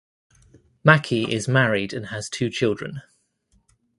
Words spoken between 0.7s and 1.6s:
Mackie is